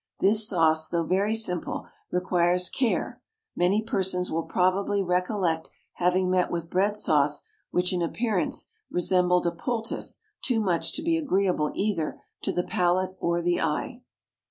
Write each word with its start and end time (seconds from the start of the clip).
This 0.19 0.47
sauce, 0.49 0.89
though 0.89 1.03
very 1.05 1.35
simple, 1.35 1.87
requires 2.11 2.69
care: 2.71 3.21
Many 3.55 3.83
persons 3.83 4.31
will 4.31 4.41
probably 4.47 5.03
recollect 5.03 5.69
having 5.93 6.27
met 6.27 6.49
with 6.49 6.71
bread 6.71 6.97
sauce 6.97 7.43
which 7.69 7.93
in 7.93 8.01
appearance 8.01 8.69
resembled 8.89 9.45
a 9.45 9.51
poultice 9.51 10.17
too 10.41 10.59
much 10.59 10.93
to 10.93 11.03
be 11.03 11.17
agreeable 11.17 11.71
either 11.75 12.19
to 12.41 12.51
the 12.51 12.63
palate 12.63 13.15
or 13.19 13.43
the 13.43 13.61
eye. 13.61 14.01